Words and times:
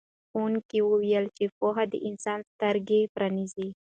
ښوونکي 0.29 0.79
وویل 0.83 1.25
چې 1.37 1.45
پوهه 1.57 1.83
د 1.91 1.93
انسان 2.09 2.39
سترګې 2.51 2.99
پرانیزي. 3.15 3.69